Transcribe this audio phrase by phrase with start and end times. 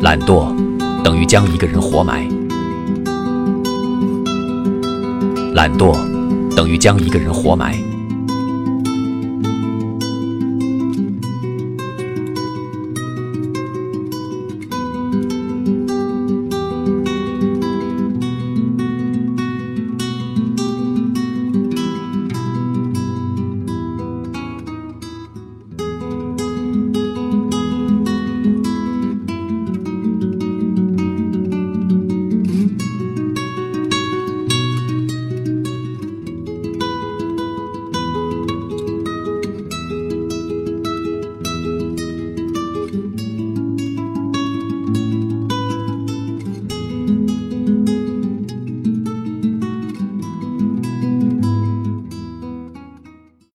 [0.00, 0.50] 懒惰
[1.04, 2.26] 等于将一个人活埋。
[5.52, 5.94] 懒惰
[6.56, 7.89] 等于将一个人活埋。